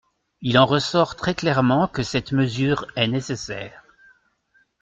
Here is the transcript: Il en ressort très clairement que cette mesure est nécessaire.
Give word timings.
Il 0.41 0.57
en 0.57 0.65
ressort 0.65 1.15
très 1.15 1.35
clairement 1.35 1.87
que 1.87 2.01
cette 2.01 2.31
mesure 2.31 2.87
est 2.95 3.07
nécessaire. 3.07 3.83